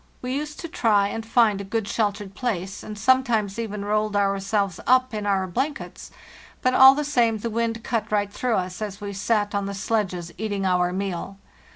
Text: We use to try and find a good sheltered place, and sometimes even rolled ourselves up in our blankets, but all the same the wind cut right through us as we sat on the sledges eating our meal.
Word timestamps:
We 0.23 0.33
use 0.33 0.55
to 0.55 0.67
try 0.67 1.09
and 1.09 1.23
find 1.23 1.61
a 1.61 1.63
good 1.63 1.87
sheltered 1.87 2.33
place, 2.33 2.81
and 2.81 2.97
sometimes 2.97 3.59
even 3.59 3.85
rolled 3.85 4.15
ourselves 4.15 4.79
up 4.87 5.13
in 5.13 5.27
our 5.27 5.45
blankets, 5.45 6.09
but 6.63 6.73
all 6.73 6.95
the 6.95 7.03
same 7.03 7.37
the 7.37 7.51
wind 7.51 7.83
cut 7.83 8.11
right 8.11 8.33
through 8.33 8.55
us 8.55 8.81
as 8.81 8.99
we 8.99 9.13
sat 9.13 9.53
on 9.53 9.67
the 9.67 9.75
sledges 9.75 10.31
eating 10.39 10.65
our 10.65 10.91
meal. 10.91 11.37